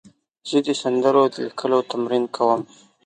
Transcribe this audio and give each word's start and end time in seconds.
زه 0.49 0.57
د 0.65 0.69
سندرو 0.81 1.23
د 1.33 1.35
لیکلو 1.45 1.79
تمرین 1.91 2.23
کوم. 2.35 2.61